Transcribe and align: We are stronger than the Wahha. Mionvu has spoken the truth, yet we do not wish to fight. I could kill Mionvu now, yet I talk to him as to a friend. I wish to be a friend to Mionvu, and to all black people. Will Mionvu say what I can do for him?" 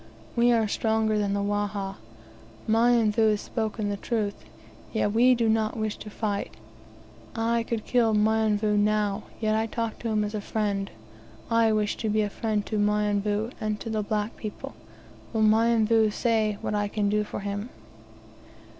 We 0.35 0.51
are 0.51 0.67
stronger 0.67 1.19
than 1.19 1.35
the 1.35 1.41
Wahha. 1.43 1.97
Mionvu 2.67 3.29
has 3.29 3.41
spoken 3.41 3.89
the 3.89 3.97
truth, 3.97 4.33
yet 4.91 5.11
we 5.11 5.35
do 5.35 5.47
not 5.47 5.77
wish 5.77 5.97
to 5.97 6.09
fight. 6.09 6.55
I 7.35 7.61
could 7.61 7.85
kill 7.85 8.15
Mionvu 8.15 8.79
now, 8.79 9.25
yet 9.39 9.53
I 9.55 9.67
talk 9.67 9.99
to 9.99 10.07
him 10.07 10.23
as 10.23 10.31
to 10.31 10.39
a 10.39 10.41
friend. 10.41 10.89
I 11.51 11.71
wish 11.71 11.97
to 11.97 12.09
be 12.09 12.23
a 12.23 12.31
friend 12.31 12.65
to 12.65 12.79
Mionvu, 12.79 13.51
and 13.61 13.79
to 13.81 13.95
all 13.95 14.01
black 14.01 14.35
people. 14.37 14.73
Will 15.33 15.43
Mionvu 15.43 16.09
say 16.09 16.57
what 16.61 16.73
I 16.73 16.87
can 16.87 17.07
do 17.07 17.23
for 17.23 17.41
him?" 17.41 17.69